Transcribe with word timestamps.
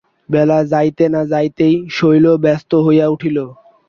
বেলা 0.29 0.59
যাইতে 0.71 1.05
না 1.09 1.21
যাইতেই 1.31 1.75
শৈল 1.89 2.25
ব্যস্ত 2.43 2.71
হইয়া 2.85 3.05
উঠিল। 3.07 3.37